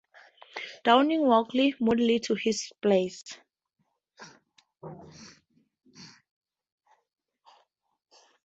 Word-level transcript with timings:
Downing 0.83 1.27
walked 1.27 1.53
moodily 1.53 2.17
to 2.21 2.33
his 2.33 2.71
place. 2.81 3.23